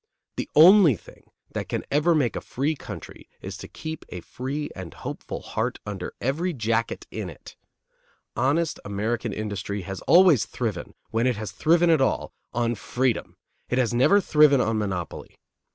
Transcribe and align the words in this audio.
The 0.35 0.49
only 0.55 0.95
thing 0.95 1.29
that 1.53 1.69
can 1.69 1.85
ever 1.91 2.15
make 2.15 2.35
a 2.35 2.41
free 2.41 2.75
country 2.75 3.29
is 3.39 3.55
to 3.57 3.67
keep 3.67 4.03
a 4.09 4.21
free 4.21 4.71
and 4.75 4.91
hopeful 4.95 5.43
heart 5.43 5.77
under 5.85 6.15
every 6.19 6.53
jacket 6.53 7.05
in 7.11 7.29
it. 7.29 7.55
Honest 8.35 8.79
American 8.83 9.31
industry 9.31 9.81
has 9.83 10.01
always 10.09 10.47
thriven, 10.47 10.95
when 11.11 11.27
it 11.27 11.35
has 11.35 11.51
thriven 11.51 11.91
at 11.91 12.01
all, 12.01 12.33
on 12.51 12.73
freedom; 12.73 13.37
it 13.69 13.77
has 13.77 13.93
never 13.93 14.19
thriven 14.19 14.59
on 14.59 14.79
monopoly. 14.79 15.37